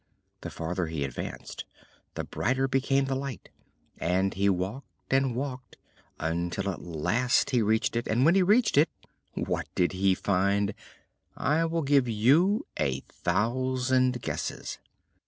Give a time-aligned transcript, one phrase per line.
[0.41, 1.65] The farther he advanced
[2.15, 3.49] the brighter became the light;
[3.99, 5.77] and he walked and walked
[6.19, 8.89] until at last he reached it; and when he reached it
[9.35, 10.73] what did he find?
[11.37, 14.79] I will give you a thousand guesses.